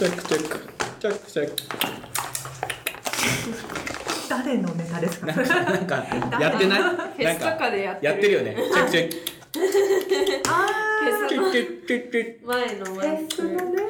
[0.00, 0.58] チェックチェック。
[0.98, 1.56] チェックチェック。
[4.30, 5.26] 誰のネタですか？
[5.26, 5.86] なんかなん
[6.30, 6.82] かやってない？
[6.82, 8.06] フェスとかでやってる。
[8.06, 8.56] やってるよね。
[8.56, 9.16] チェックチェック。
[10.48, 10.66] あ
[11.28, 13.82] チェフェスの前のーマイフェスのね。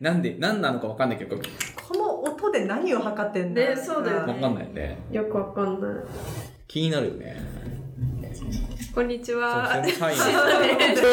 [0.00, 1.42] なんで何なのかわかんないけどこ
[1.94, 4.34] の音で何を測ってんだねそうだよね。
[4.34, 4.98] わかんないね。
[5.10, 5.90] よくわかんない。
[6.68, 7.42] 気になるよね
[8.96, 9.82] こんにちは。
[9.84, 11.08] 全然初めてどっ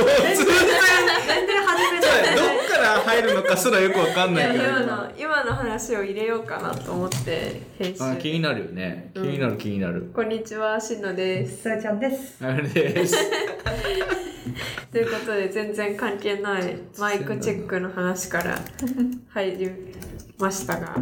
[2.71, 5.43] から入るのかすらよくわかんないけど今の今。
[5.43, 9.11] の話を入れようかなと思って編あ気集になるよね。
[9.13, 9.31] 気うん。
[9.31, 11.63] になる気になる、こんにちはしんのです。
[11.63, 12.37] さやちゃんです。
[12.45, 13.17] あれです。
[14.89, 18.61] ということで全然関係ないマイクチェックの話から
[19.27, 19.69] 入り
[20.39, 20.95] ましたが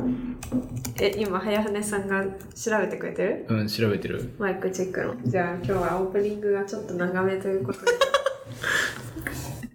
[0.99, 3.45] え今早船さんが調べてくれてる？
[3.49, 4.33] うん調べてる。
[4.37, 5.15] マイクチェックの。
[5.23, 7.91] じゃあ今日はオープニングがちょっと長めということで。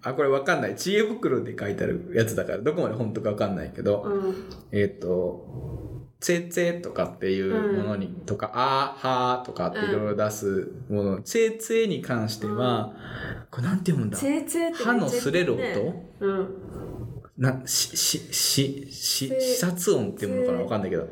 [0.03, 0.77] あこれわかんない。
[0.77, 4.35] 知恵袋で書いてあるやつだからどこまで本当かわかんないけど、うん。
[4.71, 12.95] えっ、と「つえつえ」とかっていうものに、とか「あ」「は」とかっていろいろ出すもの「つえつえ」に関しては、
[13.51, 14.17] これなんて読むんだ？
[14.17, 15.61] ツェツェって歯の擦れる音、
[16.21, 16.49] うん
[17.39, 20.63] なしししし視察音っていうものかな？
[20.63, 21.03] わかんないけど。
[21.03, 21.11] うん。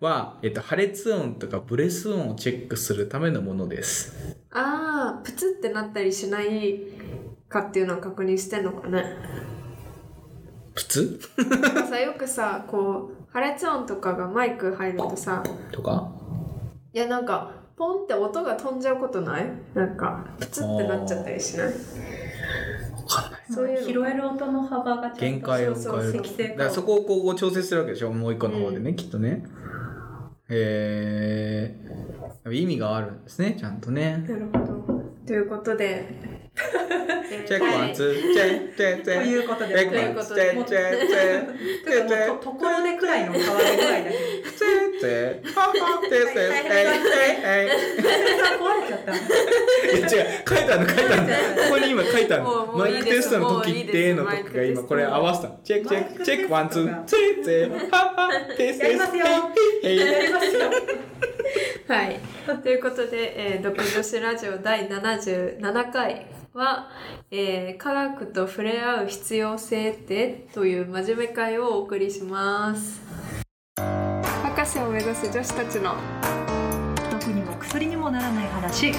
[0.00, 4.36] は、えっと、破裂音とかブレス音をチェックするためのものです。
[4.50, 6.80] ああプツってなったりしない
[7.48, 9.04] かっていうのを確認してんのかね。
[10.74, 15.42] 普通なんかさ よくさこう破裂音とかがマイク入るとさ。
[15.72, 16.12] とか？
[16.92, 19.46] いやなんかポンって音が飛んじゃうことない？
[19.74, 21.72] なんかプツってなっちゃったりしない？
[23.50, 26.20] そういうの拾える音の幅が限界を超えるだ
[26.56, 28.12] からそこをこう調節するわけでしょ？
[28.12, 29.44] もう一個の方でね、きっとね。
[30.48, 34.24] えー、意味があるんですね、ちゃんとね。
[34.28, 35.00] なるほど。
[35.26, 39.28] ということでえーチェックワン、ツー、チェック、チェック、チとェック。
[39.28, 48.00] いうことでチェックワン、ということでチェック、チェック、チェック、チェック、チェック、とところでくらいの変わりぐらいだけどチェック、チェック、ハハ、チェック、チェック、えい、えい、えい。
[48.40, 51.28] さ壊れちゃったいや違う、書いてあるの書いてあるの。
[51.30, 52.76] ここに今書いてあるもうの。
[52.78, 55.60] マイクテストの時ってのが今これ合わせたの。
[55.64, 59.24] チェックチェック、チェックワンツー、チェックチェック、ハハ、テストやりますよ
[59.82, 60.60] ヘイヘイヘイやりますよ
[61.88, 62.20] はい。
[62.62, 66.88] ということで、えー、独女子ラジオ第77回は、
[67.30, 70.48] えー科学と触れ合う必要性って？
[70.52, 73.00] という真面目会をお送りします。
[73.76, 75.94] 博士を目指す女子たちの
[77.10, 78.92] 毒にも薬にもならない話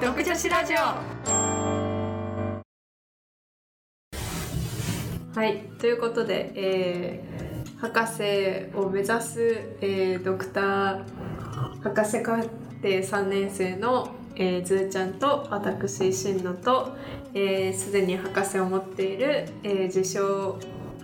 [0.00, 0.76] 独女子ラジオ
[5.34, 5.60] はい。
[5.80, 7.32] ということで、えー
[7.80, 9.40] 博士を目指す、
[9.80, 11.04] えードクター
[11.82, 12.48] 博士課程
[12.82, 16.94] 3年生の、えー、ずーちゃんと私しんのと
[17.34, 20.58] えーすで、に博士を持っている、えー自称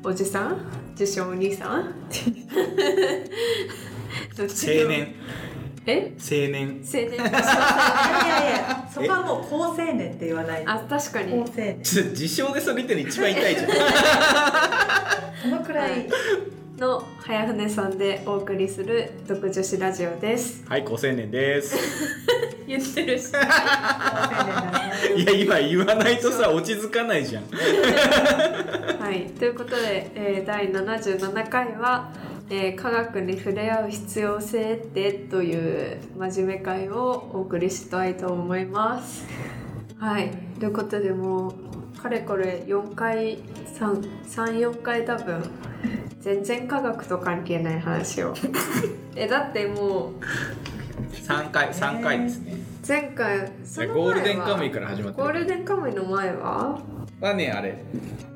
[0.05, 0.59] おじさん？
[0.99, 1.95] 自称お兄さん？
[4.39, 5.15] 青年、
[5.89, 6.13] え？
[6.19, 6.81] 青年。
[6.85, 7.13] 青年。
[7.13, 7.31] いやいや
[8.49, 11.79] いやそこはもう高青年って言わないあ確か高に青年。
[11.79, 13.57] 自称でそれ言ってるの一番痛い。
[13.57, 13.69] じゃん。
[15.43, 16.09] そのくらい。
[16.79, 20.65] の早船さんでお送りする独女子ラジオです。
[20.69, 21.77] はい、高青年です。
[22.69, 23.33] 言ってるし。
[23.33, 27.45] 高青年だねいや、今言わないとさ、落ち着かないじゃん。
[29.01, 32.13] はい、ということで、えー第77回は、
[32.51, 39.27] えー科学に触れ合う必要性って」という真面目会をお送りしたいと思います。
[39.99, 43.39] はい、ということでもうかれこれ4回
[43.79, 45.43] 34回多分
[46.21, 48.35] 全然科学と関係ない話を。
[49.17, 50.13] えだってもう
[51.13, 52.55] 三回、三回ですね。
[52.87, 55.27] 前回その前はゴールデンカムイから始まってる。
[55.27, 56.79] ゴールデンカムイの前は
[57.21, 57.75] はね、あれ。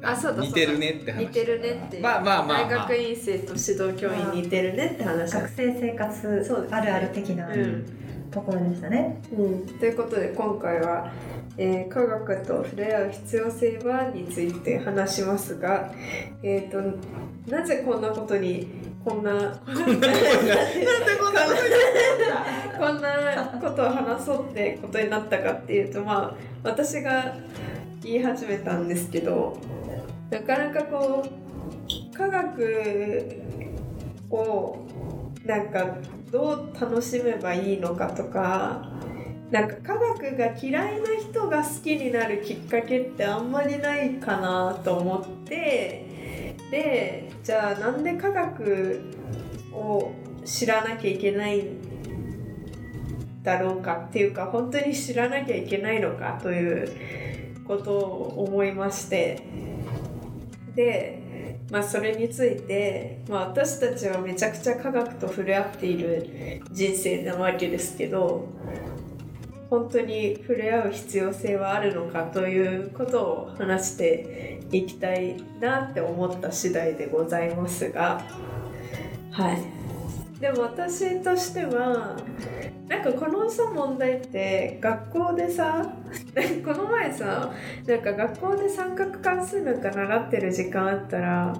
[0.03, 1.20] あそうだ似てるねって話。
[1.20, 2.69] 似てるねってまあまあまあまあ。
[2.69, 5.32] 大学院生と指導教員似てるねって話。
[5.32, 7.84] 学生生活あるある的なうん。
[8.32, 9.20] ところでしたね。
[9.31, 11.12] うん、ということで今回は、
[11.59, 15.93] えー科学と触れ合う必要性はについて話しますが、
[16.43, 16.99] えー、と
[17.55, 18.69] なぜこんなことに
[19.05, 19.93] こんなこんな
[22.78, 27.37] こんなことを話そうってことになったかっていうとまあ私が
[28.02, 29.56] 言い始めたんですけど
[30.31, 33.43] なかなかこう科学
[34.31, 34.87] を
[35.44, 35.96] なんか
[36.31, 38.90] どう楽しめばいいのかとか
[39.50, 49.02] なんか科学が嫌いな人が好きになるきっかけってあんまりないかなと思ってでじゃあなんで科学
[49.72, 50.12] を
[50.44, 51.82] 知らなきゃいけないん
[53.43, 56.88] だろうかっていうか本当に知らなきゃいけないのかという
[57.76, 59.42] ことを思いまして。
[60.74, 61.22] で
[61.70, 68.46] まあ、それについて、まあ、私たちはめちゃくちゃ科学と触れ合っている人生なわけですけど
[69.70, 78.22] 本当に触れ合う必要性はあるのかということを話していきたいなって思った次第でございますが
[79.30, 79.81] はい。
[80.42, 82.16] でも私としては
[82.88, 85.86] なんかこのさ問題って学校でさ
[86.66, 87.52] この前さ
[87.86, 91.54] なんか学校で三角関数なんか習ってる時間あったら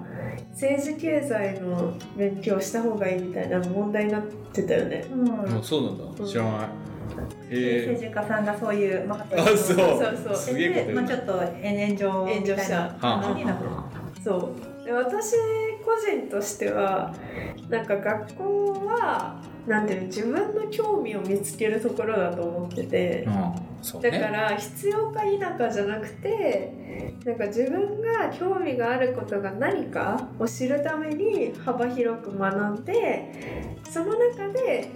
[0.51, 5.05] 政治経済の勉強した方がいいみたいな問題になってたよね。
[5.09, 5.25] うん。
[5.27, 6.25] もうそうなんだ。
[6.27, 6.53] 知らない。
[7.51, 9.77] へ政治家さんがそういう、まあ、あそうそう
[10.25, 10.35] そう。
[10.35, 13.69] すげえまあ、ちょっと炎上みたいな感じになってる。
[14.21, 14.51] そ
[14.81, 14.85] う。
[14.85, 17.13] で私個人としては
[17.69, 23.33] なんか学校はなんていうの自分の興味を見つけるところだと思っててうん
[23.81, 26.73] そうだかねら必要か否かじゃなくて
[27.25, 34.89] なんか自分が興味があることが何かを知るために幅広く学んでその中で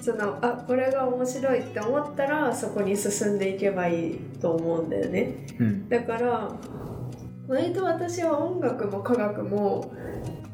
[0.00, 5.46] そのあこれが面白いって思ったらそこに進んでいけばいいと思うんだよね。
[5.58, 6.50] うんだから
[7.48, 9.92] 割と私は音楽も科学も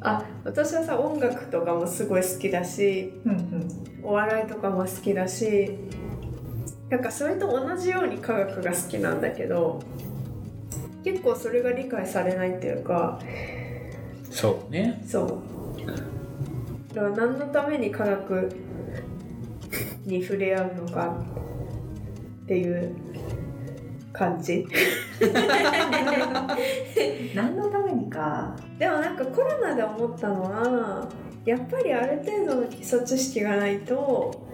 [0.01, 3.69] あ私はさ音楽とかもすごい好きだしうんうん。
[4.03, 5.79] お笑いとかも好きだし
[6.89, 9.81] なんかそれと同じように科学が好きなんだけど
[11.03, 13.19] 結構それが理解されないっていうか
[14.31, 15.03] そうね。
[15.07, 15.43] そ
[15.79, 16.95] う。
[16.95, 18.51] だから何のために科学
[20.05, 21.17] に触れ合うのか
[22.45, 22.95] っていう
[24.17, 24.67] 感じ。
[27.35, 28.57] 何のためにか。
[28.79, 31.09] でもなんかコロナで思ったのは
[31.45, 34.47] やっぱりある程度の基礎知識がないと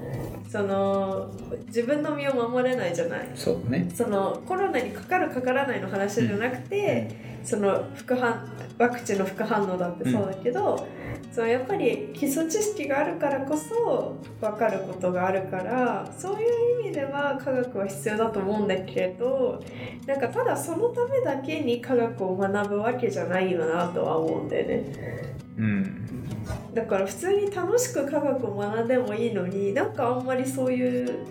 [0.48, 1.30] その
[1.66, 3.30] 自分の身を守れないじゃない。
[3.34, 3.88] そうね。
[3.94, 7.08] そのコロナにかかるかからないの話じゃなくて、
[7.44, 8.48] その副反
[8.78, 10.86] ワクチンの副反応だってそうだけど、
[11.30, 19.62] そのやっぱり基礎知識があるからこそ分かることがあるからそういう意味では科学は必要だと思うんだけれど
[20.06, 25.32] なんかただそのためだけに科学を学ぶわけじゃないよなとは思うんだよね。
[25.58, 26.06] うん。
[26.74, 31.26] だから普通に楽しく科学を学んでもいいのになんかあんまりそういう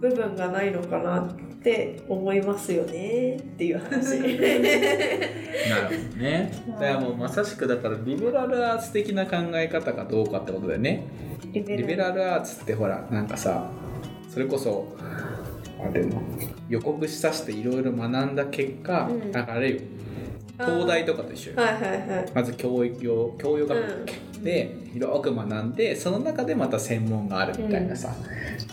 [0.00, 4.20] 部分がないのかなって思いますよねっていう話。
[4.20, 6.52] なるほどね。
[6.68, 11.06] だからもうまさしくだからリベラルアーツ的な考え方かどうかってことだよね。
[11.52, 12.32] リベラル。
[12.32, 13.70] アーツってほらなんかさ
[14.28, 14.96] それこそ
[15.80, 16.20] あれの
[16.68, 19.30] 予告しさしていろいろ学んだ結果、うん。
[19.32, 19.80] なんかあれよ
[20.58, 21.56] 東大とかと一緒よ。
[21.56, 22.32] はいはいはい。
[22.34, 24.06] まず教育用教養学部
[24.42, 28.14] で広く学んでその中でまた専門があるみたいなさ、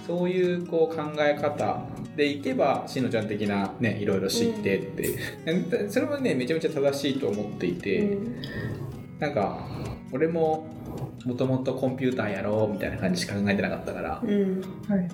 [0.07, 8.35] そういうこう考え方でいけばしのちゃん的なねいろいろ知ってって、それもねめちゃめちゃ正しいと思っていて、うん。
[9.19, 9.65] なんか
[10.11, 10.67] 俺も
[11.23, 14.61] もともとコンピューターやろうみたいな感じしか考えてなかったから、うん。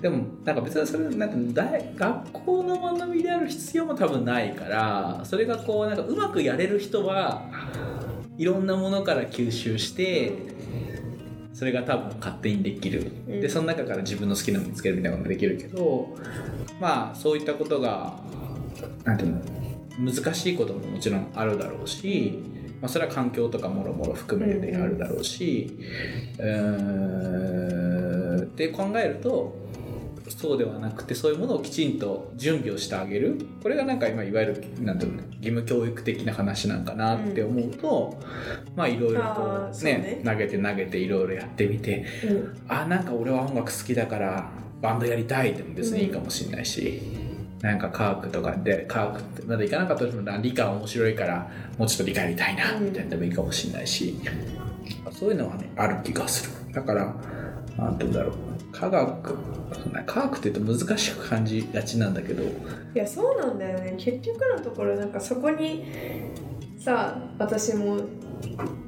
[0.00, 7.44] でもなんか別にそれなんか大学校の学びである必要も多分ないからそれがこうなんかうまくやれる人は
[8.36, 10.32] いろんなものから吸収して
[11.52, 13.40] それが多分勝手にできる、うん。
[13.40, 16.16] でその中から自分の好きなのを見つけるみたいなことができるけど
[16.80, 18.18] まあそういったことが
[19.04, 19.40] なんていうの
[19.98, 22.42] 難しいことももちろんあるだろうし、
[22.82, 25.78] まあ、それは環境とかもろもろ含めてあるだろうし、
[26.38, 27.80] うー
[28.40, 29.56] んって考えると
[30.28, 33.38] そうではなくてそういうものをきちんと準備をしてあげる。
[33.62, 38.18] これがなんか今いわゆるなんていうの義務教育的な話なんかなって思うと、
[38.74, 39.98] まあいろいろあこううね。
[39.98, 42.60] ね投げて投げていろいろやってみてうん。
[42.68, 47.00] あなんか俺は音楽好きだからバンドやりたいでも別にいいかもしれないし、
[47.62, 52.86] なんか科学とかで科学ってまだいかなかったとしても理科面白いからもうちょっと理科やりたいなうん。
[52.86, 54.20] みたいなでもいいかもしれないし、
[55.12, 56.72] そういうのはねある気がする。
[56.74, 57.14] だから
[57.78, 58.34] なんて言うんだろう。
[58.72, 59.38] 科学
[60.06, 62.42] 科学って言うと難しく感じがちなんだけど。
[62.42, 62.46] い
[62.94, 63.94] やそうなんだよね。
[63.96, 65.84] 結局のところなんかそこに
[66.78, 68.00] さ私も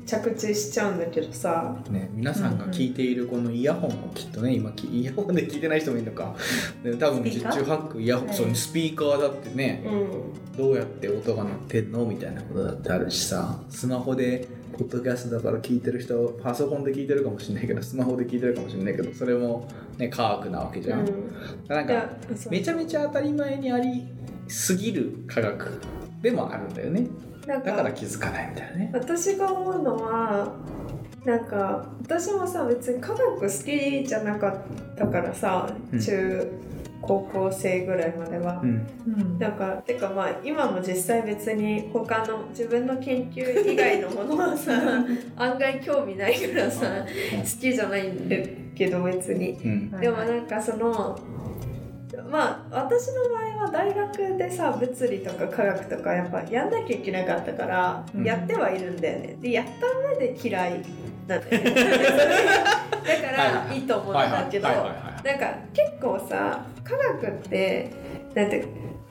[0.07, 1.77] 着地しちゃうんだけどさ。
[1.91, 6.35] ね、皆さんが聞いているこのイヤホンもきっとね今き イヤホンで聞いてない人もいるのか。
[6.83, 8.37] で多分十中八九イヤホン、はい。
[8.37, 10.59] そうスピーカーだってねうん。
[10.59, 13.61] どうやって音が鳴ってんのみたいなことだってあるしさ。
[13.71, 19.69] スマホでポッドキャストだから聞いてる人パソコンで聞いてるかもしれないけどスマホで聞いてるかもしれないけどそれも
[19.99, 21.05] ね科学なわけじゃん、
[21.69, 22.17] なんいやか
[22.51, 24.05] めちゃめちゃ当たり前にあり
[24.49, 25.81] すぎる科学
[26.23, 27.01] でもあるんだよね。
[27.03, 28.91] なんだから気づかないみたいなね。
[28.93, 30.53] 私が思うのは
[31.25, 36.01] なんか私もさ別に科学好きじゃなかったからさうん。
[36.01, 36.61] 中
[37.07, 38.61] 高校生ぐらいまでは。
[38.63, 38.87] うん。
[39.07, 39.39] うん。
[39.39, 44.73] なんかてかまあ今も実際別に他の自分の研究以外のものはさ
[45.37, 48.37] 案外興味ないからさ好きじゃないんだ
[48.75, 49.51] けど別に。
[49.51, 49.91] うん。
[49.93, 50.01] はい。
[50.03, 51.19] でもなんかその
[52.31, 58.25] まあ私の場合は大学でさ物理とか科学とかやっぱやんなきゃいけなかったから、うん。
[58.25, 59.37] やってはいるんだよね。
[59.41, 60.83] でやった上で嫌い
[61.27, 61.75] なんだよね。
[63.05, 67.91] だからいいと思うんだけどなんか結構さ科学って
[68.35, 68.65] なんて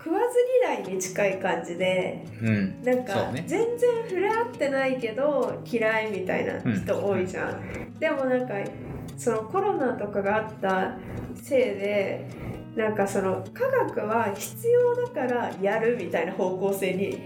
[0.03, 2.83] 食わず嫌いに近い感じでうん。
[2.83, 3.67] なんか全然
[4.09, 8.55] 触れ合ってないけど嫌いみたいな人多いじゃん、でもなんか
[9.17, 10.97] そのコロナとかがあった
[11.35, 12.29] せいで
[12.75, 17.17] なんかその科学は必要だからやるみたいな方向性に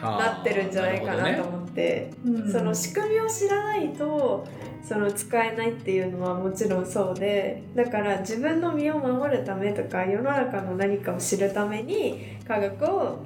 [0.00, 4.44] なってるんじゃないかなと思って、うんその仕組みを知らないと
[4.82, 13.18] その使えないっていうのはもちろんそうでだから自分の身を守るためとか世の中の何かを知るために科学を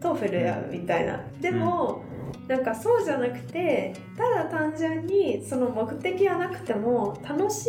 [0.00, 1.20] と触れ合うみたいな。
[1.40, 2.02] でも、
[2.48, 7.68] なんかそうじゃなくてただ単純にその目的はなくても楽し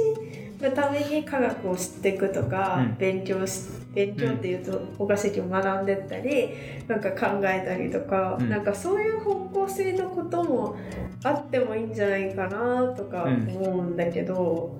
[0.63, 2.98] むために科学を知っていくとか、うん。
[2.98, 3.62] 勉強し
[3.93, 6.50] 勉強っていうとおかしいけど学んでったり
[6.88, 8.50] なんか考えたりとか、うん。
[8.50, 10.75] なんかそういう方向性のことも
[11.24, 14.77] あってもいいんじゃないかなとか思うんだけど、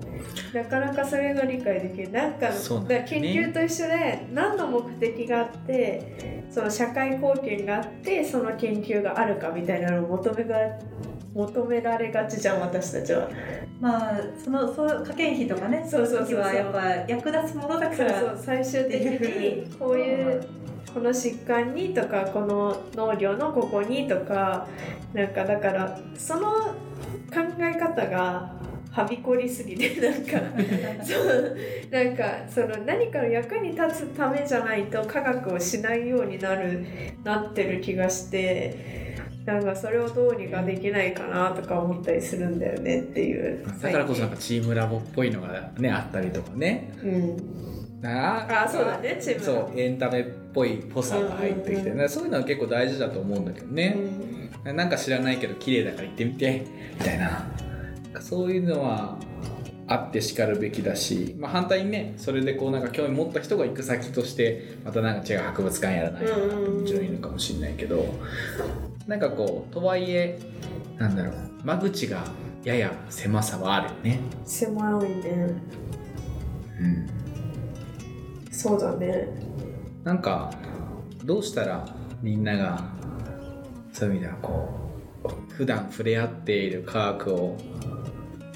[0.52, 10.56] なかなかそれが理解できるなんかね研究と一緒で何の目的があってその社会貢献があってその研究があるかみたいなのを求めが
[11.34, 13.28] 求められがちじゃん私たちは。
[13.80, 18.20] まあそのそう加減費とかねそうそうそうはやっぱ役立つものだから。
[18.20, 20.46] そう最終的にこういう
[20.92, 24.68] この疾患にとかこの農業のここにとか
[25.12, 28.54] なんかだからその考え方が
[28.92, 30.38] はびこりすぎて なんか
[31.02, 31.56] そう
[31.90, 36.86] なんかその何かの役に立つためじゃないと科学をしないようになる
[37.24, 39.03] なってる気がして
[39.44, 43.64] なんかそれをどうにかできないかなとか思ったりするんだよねっていう。
[43.82, 46.92] だからこそなんかチームラボっぽいのがねあったりとかね。
[47.02, 48.06] うん。
[48.06, 53.96] ああそうだねチームそうエンタメっぽいぽさが入ってきて、うんねそういうのは結構大事だと思うんだけどね、
[54.64, 56.66] なんか知らないけど綺麗だから行ってみて
[56.98, 57.46] みたいな。
[58.20, 59.18] そういうのは
[59.86, 67.04] あってしかるべきだし、まあ、反対にねそれでこうなんか興味持った人が行く先としてまたなんか違う博物館やらないとかうんもちろん。
[67.04, 68.06] いるかもしれないけど
[69.06, 70.38] なんかこうとはいえ
[70.98, 72.24] なんだろう間口が
[72.64, 74.20] やや狭さはあるよね。
[74.46, 75.48] 狭いね。
[76.80, 77.06] うん。
[78.50, 79.28] そうだね。
[80.02, 80.50] なんか
[81.24, 81.86] どうしたら
[82.22, 82.82] みんなが
[83.92, 84.68] そういう意味ではこ
[85.24, 87.56] う普段触れ合っている科学を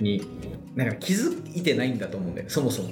[0.00, 0.22] に
[0.78, 2.90] なんか気づいてないんだと思うんだよそもそも。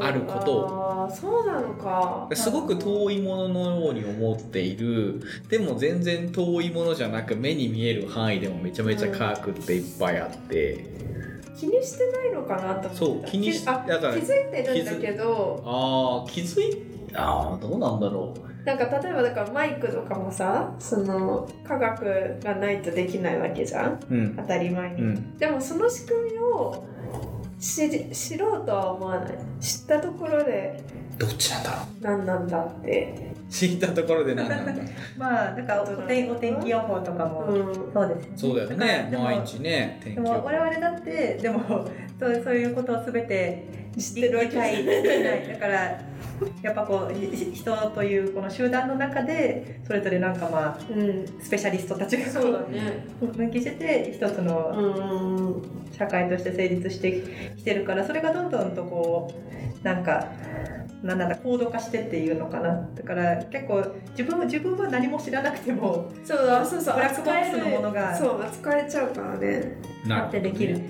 [0.00, 1.12] あることを。
[1.12, 2.28] そうなのか。
[2.32, 5.20] すごく遠いもののように思っている。
[5.48, 10.86] でも全然遠いものじゃなく目に見える範囲でもめちゃめちゃ科学っていっぱいあって、
[11.56, 12.94] 気にしてないのかなと思った。
[12.94, 15.62] そう気にしあだから気づいてるんだけど。
[15.64, 16.82] ああ気づい
[17.14, 23.92] ああどうなんだろなんか例えばだからマイクとかもさその科学がないとできないわけじゃん。
[23.92, 24.36] ううん。
[24.36, 25.36] 当たり前に、うん。
[25.36, 26.84] でもその仕組みを
[27.62, 29.38] 知り知ろうとは思わない。
[29.60, 30.82] 知ったところで
[31.16, 31.86] どっちなんだろう。
[32.02, 33.32] 何なんだって。
[33.48, 34.72] 知ったところで何なんだ
[35.16, 37.74] まあだからお天お天気予報とかも、うん。
[37.92, 38.32] そうですね。
[38.36, 39.16] そうだよね。
[39.16, 40.32] 毎日ね天気予報。
[40.34, 41.60] でも我々だってでも
[42.18, 43.64] そうそういうことを全て
[43.98, 46.00] 知ってるわけだから
[46.62, 51.26] やっぱこうひ人というこの集団の中でそれぞれなんかまあうん。
[51.40, 53.04] スペシャリストたちがそうだね。
[53.20, 57.22] 分岐してて一つのうん社会として成立して
[57.56, 59.30] きてるからそれがどんどんとこ
[59.82, 60.26] うなんか
[61.02, 62.88] なんなんだ高度化してっていうのかな。
[62.94, 69.76] だから結構自分は自分は何も知らなくてもそうだそうそうブラックボックスのものがそう扱えちゃうからね。
[70.06, 70.80] なあってできる。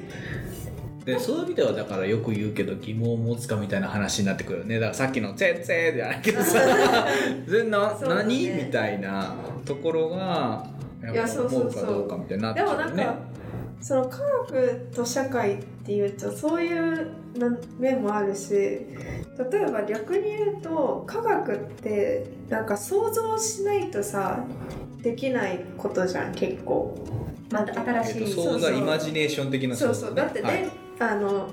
[1.05, 4.77] でそういう意味ではだからよく言うけど疑問を持つかみたいな話になってくるよね。
[4.77, 6.61] だからさっきの「ツェッツェ」じゃないけどさ。
[7.47, 7.97] 全な、ね。
[8.09, 10.67] 何みたいなところが
[11.03, 11.73] やっぱいやそう思うう。
[11.73, 12.91] そうどうかみたいになってでくるよね。
[12.91, 13.19] もなんか、
[13.81, 14.19] その科
[14.51, 18.87] 学と社会っていうとそういうな面もあるし例
[19.55, 24.45] えば逆に言うと科学ってなんか想像しないとさ
[25.03, 26.97] できないことじゃん結構。
[27.51, 30.15] また新しいえっと、イマジネーション的なそうそう。
[30.15, 31.49] だってね、はいあの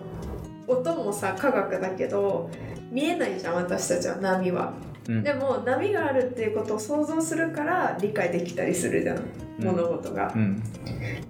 [0.67, 2.49] 音もさ科学だけど
[2.91, 4.73] 見えないじゃん私たちは波は。
[5.07, 9.23] うんでも波があるっていうことを想像するから理解できたりするじゃん。
[9.57, 10.31] 物事が。
[10.35, 10.61] うん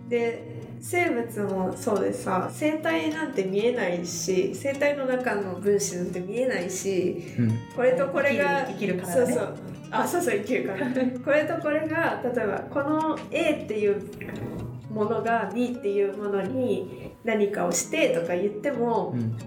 [0.10, 9.56] で生物もそうでさ生態なんて見えないし生態の中の分子なんて見えないしうんこれとこれが生きる生きるからねそうそう
[9.92, 10.88] あそうそう生きるから
[11.24, 14.02] これとこれが例えばこの A っていう
[14.90, 19.38] ものが B っていうものに何かをしてとか言ってもうん。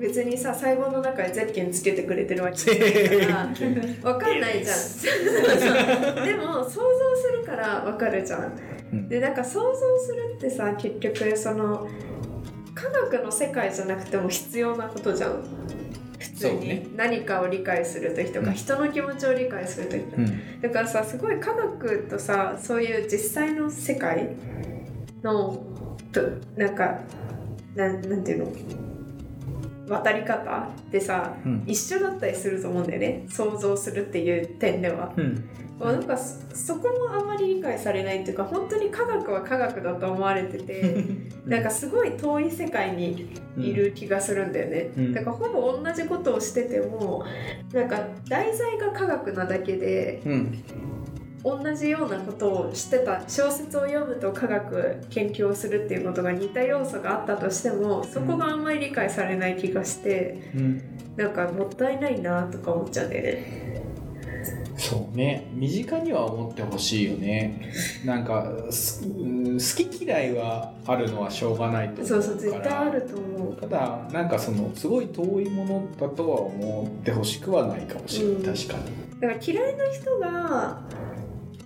[0.00, 3.48] 別にさ細胞の中でゼッケンつけてくれてるわけじゃないから
[4.10, 6.24] わかんないじゃん。
[6.24, 6.80] でも想像
[7.16, 8.52] するからわかるじゃん。
[8.92, 9.08] うん。
[9.08, 11.86] でなんか想像するってさ結局その
[12.74, 15.44] 科学の世界じゃなくても必要なことじゃん。
[16.18, 16.94] 普通に。
[16.96, 18.54] 何かを理解する時とか、うん。
[18.54, 20.22] 人の気持ちを理解する時とか。
[20.22, 20.60] うん。
[20.62, 24.30] だからさすごい科学とさそういう実際の世界
[25.22, 25.62] の
[26.12, 26.20] と
[26.56, 27.00] なんか
[27.74, 28.52] なんなんていうの？
[29.88, 30.68] 渡り方？
[30.88, 31.64] ってさうん。
[31.66, 33.26] 一緒だったりすると思うんだよね。
[33.28, 35.12] 想像するっていう点では。
[35.16, 35.48] うん。
[35.78, 41.04] まあなんかそそこもあんまり理解されないっていうか本当に科学は科学だと思われてて
[41.46, 45.14] なんかすごい遠い世界にいる気がするんだよね、うん。
[45.14, 47.24] だからほぼ同じことをしてても
[47.72, 50.62] なんか題材が科学なだけでうん
[51.42, 53.22] 同じようなことをしてた。
[53.28, 60.82] 小説を読むと科学研究をするっていうことが似た要素があったとしてもそこがあんまり理解されない気がしてうん。
[61.16, 63.70] なんかもったいないなとか思っちゃうんだよね。
[64.76, 65.50] そうね。
[65.52, 67.70] 身近には思ってほしいよね。
[68.04, 73.56] なんか好き嫌いはあるのはしょうがないと思うそうそう絶対あると思う。
[73.56, 78.42] ただなんかそのすごい遠いものだとは思ってほしくはないかもしれない、うん。
[78.42, 79.20] 確かに。
[79.20, 80.80] だから嫌いな人が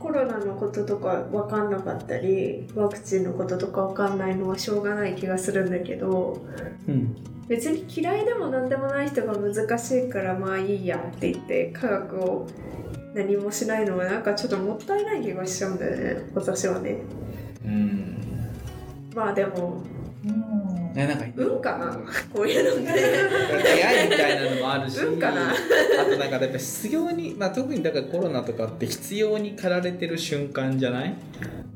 [0.05, 6.45] コロナのこととか分かんなかったりワクチンのこととか分かんないのはしょうがない気がするんだけど
[6.87, 7.17] うん
[7.49, 12.47] 別に嫌いでも何でもない人が難しいからまあいいやって言って科学を
[13.15, 16.99] 何もしないのはなんかちょっともったいない気がしちゃうんだよね私はね。
[17.65, 18.51] うん。
[19.15, 19.83] まあでも
[20.27, 20.64] うん
[20.95, 21.25] ねなんか。
[21.37, 21.99] 運かな
[22.33, 23.01] こういうのって。
[23.63, 25.51] 出会いみたいなのもあるし運かな。
[25.51, 25.55] あ
[26.05, 31.15] となんかやっぱ必要に、まあ、特にだからコロナとかって必要に駆られてる瞬間じゃない、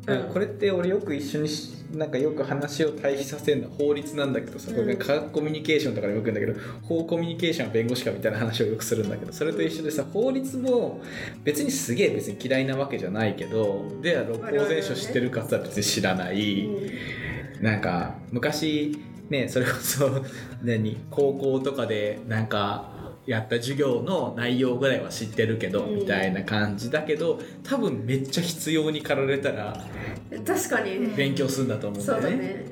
[0.07, 11.01] なんかこれって俺よく一緒にしなんかよく話を対比させるのは法律なんだけどそこが科学コミュニケーションとかでもよく言うんだけど、法コミュニケーションは弁護士かみたいな話をよくするんだけどそれと一緒でさ法律も
[11.45, 16.69] 別にすげえ別に嫌いなわけじゃないけどでは六法全書知ってるかって言ったら別に知らない。
[17.61, 18.97] なんか昔
[19.31, 20.25] ねそれこそ
[20.63, 22.91] 何高校とかでなんか
[23.27, 25.97] やった授業の内容ぐらいは知ってるけど、うん。
[25.97, 29.85] みたいな感じだけど多分めっちゃ必要に駆られたら
[30.31, 31.09] うん確かに。
[31.15, 32.31] 勉強するんだと思うんだよね。
[32.31, 32.67] だね。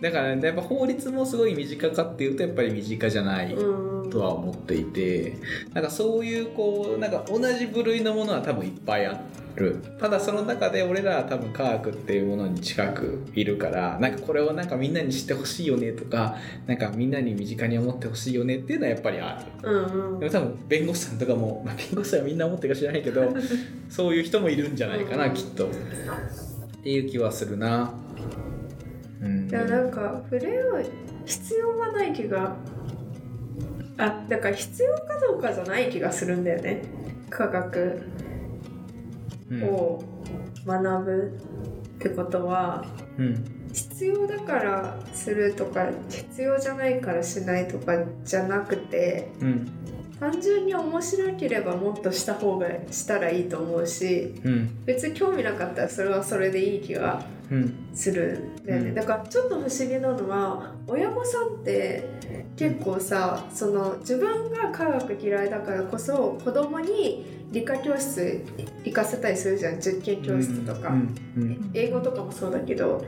[0.00, 3.54] だから、やっぱ法律もすごい身近かっていうとやっぱり身近じゃない。
[3.54, 5.36] うんとは思っていて
[5.72, 9.20] なんかそういうこうなんか同じ部類のものは多分いっぱいあ
[9.56, 9.82] る。
[9.98, 19.70] ただその中で俺らは多分科学っていうものに近くいるからなんかこれをなんかみんなに知ってほしいよねとかなんかみんなに身近に思ってほしいよねっていうのはやっぱりある。
[19.70, 20.20] うんうん。
[20.20, 23.34] でも多分弁護士さんとかも、まあ、弁護士はみんな思ってるか知らないけど
[23.88, 25.66] そういう人もいるんじゃないかな、うんきっと。
[25.68, 25.70] っ
[26.82, 27.94] ていう気はするな。
[29.22, 29.48] うん。
[29.48, 30.84] でもなんか触れ合う
[31.24, 32.54] 必要がない気が
[33.98, 36.82] あだから必要かどうかじゃない気がするんだよね。
[37.30, 38.02] 科学
[39.50, 39.64] うん。
[39.64, 40.02] を
[40.66, 41.38] 学ぶ
[41.96, 42.84] ってことは
[43.18, 43.44] うん。
[43.72, 47.92] 必要だからするとか必要じゃないからしないとか
[48.24, 49.68] じゃなくてうん。
[50.18, 54.84] 単純に面白ければもっとした方がしたらいいと思うしうん。
[54.84, 57.35] 別に興味なかったらそれはそれでいい気がうん
[57.92, 58.38] する。
[58.38, 58.66] ん。
[58.66, 58.94] だよね、うん。
[58.94, 62.08] だからちょっと不思議なのは親御さんって
[62.56, 68.44] 結構さその自分が科学嫌いだからこそ子供に理科教室
[68.84, 69.80] 行かせたりするじゃん。
[69.80, 70.92] 実験教室とか、
[71.74, 73.04] 英語とかもそうだけど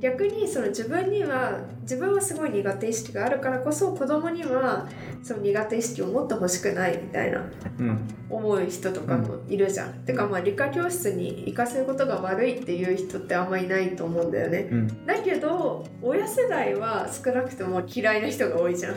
[0.00, 4.86] 逆にその自分には自分はすごい苦手意識があるからこそ子供には
[5.22, 7.42] その苦手意識を持ってほしくないみたいな
[7.78, 9.92] うん思う人とかもいるじゃん。
[10.04, 14.68] てかまあ理科教室に行かせることが悪いっていう人ってあんまりいないと思うんだよね。
[14.70, 18.94] うんだけど親世代は少なくとも嫌いな人が多いじゃん。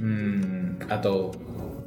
[0.00, 1.34] うんあと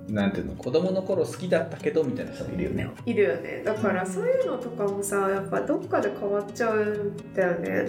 [0.09, 2.89] なんていうの子供の頃好きだったけどみたいな人もいるよね。
[3.05, 3.61] いるよね。
[3.65, 7.87] だからそういうのとかもさやっぱどっかで変わっちゃうんだよね。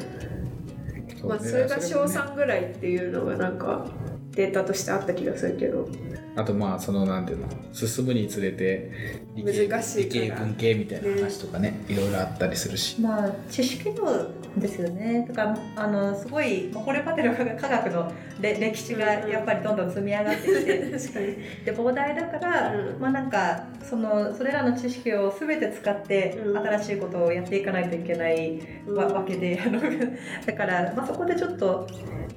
[1.24, 3.86] まあそれが小3ぐらいっていうのがなんか
[4.32, 5.88] データとしてあった気がするけど。
[6.36, 8.92] あとまあそのなんていうの進むにつれて
[9.34, 15.26] 理系難しい理系文系みたいな話とかねいろいろあったりするし、まあ知識量ですよね。
[15.28, 20.78] だからあのすごいまあこれまでの科学のれ歴史がやっぱりどんどん積み上がってきて。
[20.98, 21.26] 確かに。
[21.64, 23.00] で膨大だから、うん。
[23.00, 26.58] まあなんかそのそれらの知識を全て使ってうん。
[26.58, 29.80] 新しいことをやっていかないといけないわ,、わけであの
[30.46, 31.86] だから、まあ、そこでちょっと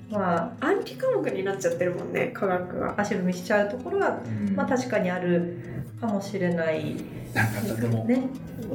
[0.09, 2.95] まあ暗記科目になっちゃってるもんね科学は。
[2.97, 4.55] 足踏みしちゃうところは、うん。
[4.55, 5.57] まあ確かにある
[5.99, 6.95] かもしれない。
[7.33, 8.23] なんかでもね。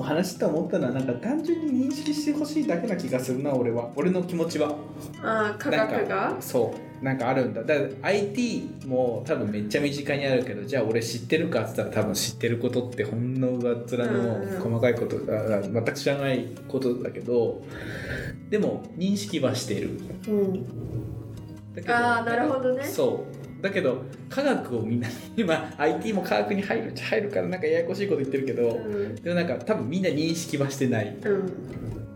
[0.01, 3.91] 話して思ったのはなんか単純に認識してほしいだけな気がするな俺は。
[3.97, 4.75] 俺の気持ちは。
[5.23, 6.37] あー科学が？
[6.41, 7.63] そうなんかあるんだ。
[7.63, 14.61] だから IT も多分めっちゃ身近にあるけどじゃあ俺知ってるかっつったら多分知ってることってほんの上っ面のうんうん。
[14.61, 17.63] 細かいこと、ああ全く知らないことだけど
[18.51, 19.91] でも認識はしてる。
[20.29, 20.63] うん。
[21.75, 22.85] だけどあーなるほどね。
[22.85, 23.25] そ
[23.61, 23.63] う。
[23.63, 29.15] だけど科学をみんな今 IT も科学に入るっちゃ入るからなんかややこしいこと言ってるけど、うん。
[29.17, 31.17] でもなんか多分みんな認識はしてない。
[31.25, 31.53] うん。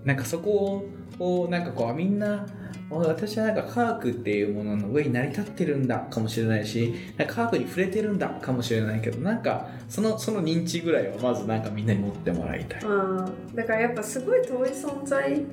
[0.05, 0.87] なんかそこ
[1.19, 2.47] をなんかこうみんなあ
[2.91, 6.93] 私はなんか科学っていうものの上に成り立ってるんだかもしれないし
[7.29, 12.83] 科学に触れてるんだかもしれないけどなんかそのその認知ぐらいはまずなんかみんなに持ってもらいたい。
[12.83, 15.45] うんだからやっぱすごい遠い存在っ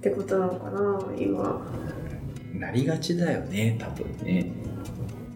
[0.00, 1.66] てことなのかな今
[2.54, 4.50] なりがちだよね多分ね。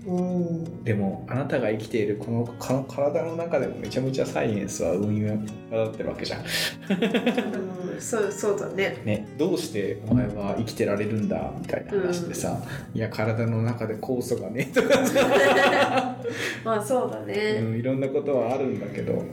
[0.07, 5.37] うんでもあなたが生きているこのこの体の中でもめちゃめちゃサイエンスは運用
[5.71, 6.41] がってるわけじゃん。
[6.41, 15.07] うんそうそうだねね、どうしてお前は生きてられるんだみたいな話でさ、いや体の中で酵素がねとか。
[15.07, 16.17] さ、
[16.63, 19.25] まあそうだね、うん、いろんなことはあるんだけど。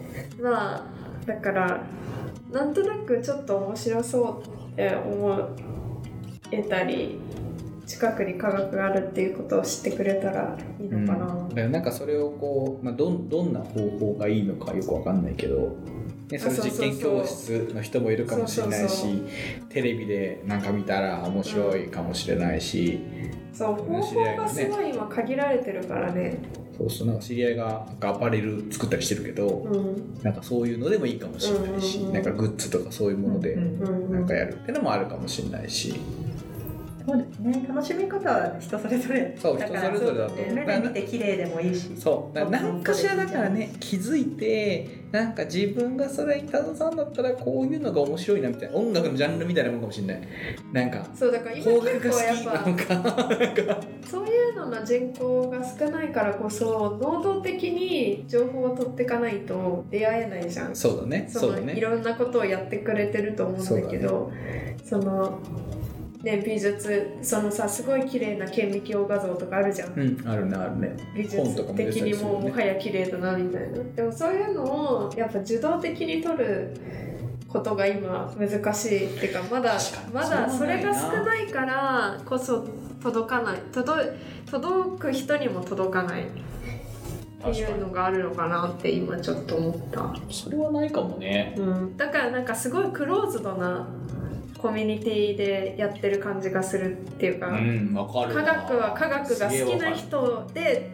[0.42, 0.86] まあ
[1.26, 1.82] だから
[2.54, 5.50] なんとなくちょっと面白そうって思
[6.52, 7.20] えたり
[7.86, 15.76] 近くに科学があるっていうことを知ってくれたらいいのかな、うん、だからなんかそれをこう、まあ、どんどんな方法がいいのかよくわかんないけど、
[16.30, 16.72] ね、それあそうそう。
[16.72, 19.24] そう実験教室の人もいるかもしれないし
[19.70, 23.00] テレビでなんか見たら面白いかもしれないし、
[23.54, 26.38] そう方法がすごい今限られてるからね。
[26.78, 30.22] そうそうなんか知り合いがなんかアパレル作ったりしてるけど、うん。
[30.22, 34.12] なんかそういうのでもいいかもしれないし、うんうんうんなんかグッズとかそういうものでうんうん。
[34.14, 35.96] なんかやるってのもあるかもしれないし。
[37.08, 37.66] そうですね。
[37.70, 39.38] 楽しみ方は人それぞれ。
[39.42, 41.96] そうだから人それぞれだと目で見て綺麗でもいいし。
[41.96, 42.38] そう。
[42.38, 50.28] 何かしらだからね気づいてなんか自分がそれに携わんだったらこういうのが面白いなみたいな音楽のジャンルみたいなもんかもしれない。
[50.74, 60.76] なんかそうだから今結構やっぱそういうのの人口が少ないからこそ能動的に情報を取っていかないと出会えないじゃん。
[60.76, 61.30] そうだね。
[61.32, 61.72] そそうだね。
[61.72, 64.30] のいろんなことをやってくれてると思うんだけど
[64.84, 65.40] その
[66.28, 69.94] ね美術そのさすごい綺麗な顕微鏡画像とかあるじゃん。
[69.94, 70.98] うんあるねあるね。
[71.16, 73.78] 美術的にたりするよねももはや綺麗だなみたいな。
[73.96, 76.76] でもそういうのをやっぱ受動的に撮る
[77.48, 79.78] ことが今難しいっていうかまだ
[80.14, 82.68] まだそれが少ないからこそ
[83.02, 83.60] 届かない。
[83.72, 84.02] 届
[84.52, 86.24] 届く人にも届かない。
[86.24, 90.14] っていうのがあるのかなって今ちょっと思った。
[90.30, 91.56] それはないかもね。
[91.58, 93.88] うん、だからなんかすごいクローズドな
[94.58, 100.90] コミュニティでやってる感じがするっていうか、うんわかる科学は科学が好きな人人で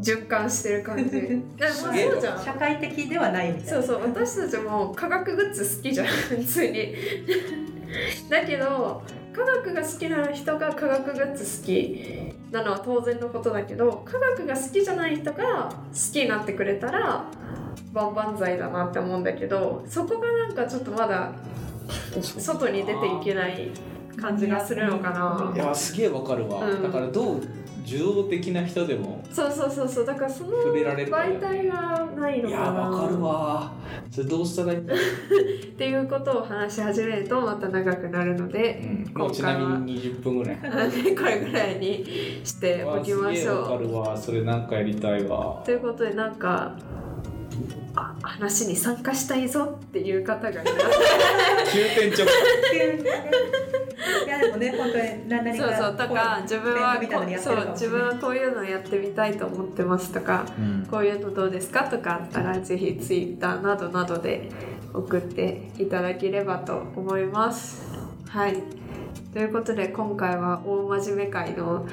[0.00, 1.10] 循環してる感じ。
[1.72, 2.44] そうじゃん。
[2.44, 3.70] 社会的ではないみたいな。
[3.70, 6.06] そうそう私たちも科学グッズ好きじゃん。
[6.06, 6.94] 普通に。
[8.28, 17.24] だけど科学が好きな人が科学グッズ好きなのは当然のことだけど科学が好きじゃない人が好きになってくれたら
[17.94, 21.32] 万々歳だなって思うんだけどそこがなんかちょっとまだ
[22.20, 23.70] 外に出ていけない
[24.20, 25.52] 感じがするのかな。
[25.54, 26.82] いやすげえわかるわ、うん。
[26.82, 27.40] だからどう
[27.84, 30.06] 受動的な人でもそうそうそうそう。
[30.06, 32.64] だからその媒体がないのいかな。
[32.64, 33.72] やわかるわ。
[34.10, 34.78] それどうしたらいい？
[35.68, 38.80] っていうことを話し始めるとまた長くなるので、
[39.14, 40.56] う、もうちなみに20分ぐらい。
[41.14, 42.04] これぐらいに
[42.42, 43.82] しておきましわすげえわかょう。
[43.82, 44.16] るわ。
[44.16, 45.60] それなんかやりたいわ。
[45.64, 47.03] ということでなんかあ
[48.26, 50.66] 話に参加したいぞっていう方がいたら
[51.72, 52.26] 急転直
[54.24, 56.96] いやでもね本当に何何かそうそうとか自分は
[57.38, 60.86] そう自分はこういうのやってみたいと思ってますとかうん。
[60.90, 64.48] こういうのどうですかとかあったらぜひツイッターなどなどで
[64.92, 67.82] 送っていただければと思います。
[68.28, 68.83] はい
[69.32, 71.86] ということで今回は大真面目会の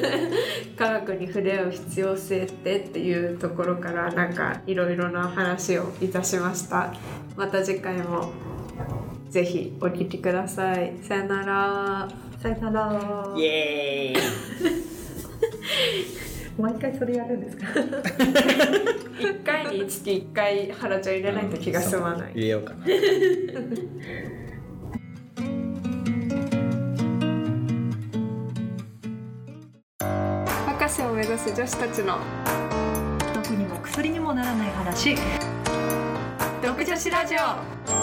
[0.76, 6.92] 科学に触れ合う必要性ってっていうところからなんかいろいろな話をいたしました。
[7.36, 8.30] また次回も
[9.30, 10.92] ぜひお聞きください。
[11.02, 12.08] さよなら。
[12.42, 14.22] さよならイエーイ
[16.62, 17.64] 毎回それやるんですか？
[19.18, 22.86] 1回につき1回ハラちゃん入れないと気が済まない入れようかな
[31.18, 32.20] 目指す女子たちの。
[33.34, 35.16] 毒にも薬にもならない話。
[36.62, 37.97] 毒女子ラジオ。